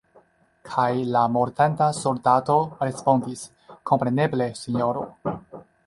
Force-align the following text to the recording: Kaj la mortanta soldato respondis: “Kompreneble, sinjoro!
Kaj 0.69 0.87
la 1.15 1.21
mortanta 1.33 1.91
soldato 1.99 2.57
respondis: 2.87 3.47
“Kompreneble, 3.93 4.53
sinjoro! 4.63 5.07